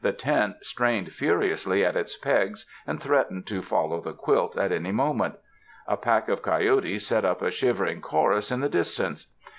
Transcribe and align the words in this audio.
The 0.00 0.12
tent 0.14 0.64
strained 0.64 1.12
furiously 1.12 1.84
at 1.84 1.94
its 1.94 2.16
pegs 2.16 2.64
and 2.86 2.98
threatened 3.02 3.46
to 3.48 3.60
fol 3.60 3.90
low 3.90 4.00
the 4.00 4.14
quilt 4.14 4.56
at 4.56 4.72
any 4.72 4.92
moment. 4.92 5.34
A 5.86 5.98
pack 5.98 6.30
of 6.30 6.40
coyotes 6.40 7.06
set 7.06 7.26
up 7.26 7.42
a 7.42 7.50
shivering 7.50 8.00
chorus 8.00 8.50
in 8.50 8.60
the 8.60 8.70
distance. 8.70 9.26